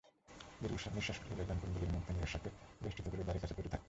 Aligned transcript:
দীর্ঘনিশ্বাস 0.61 1.17
ফেলে 1.19 1.35
লেজের 1.39 1.57
কুণ্ডলীর 1.61 1.93
মধ্যে 1.95 2.11
নৈরাশ্যকে 2.13 2.49
বেষ্ঠিত 2.83 3.05
করে 3.09 3.23
দ্বারের 3.23 3.41
কাছে 3.41 3.53
পড়ে 3.53 3.69
থাকত। 3.69 3.79